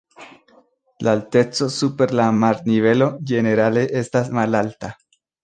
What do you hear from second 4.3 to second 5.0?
malalta.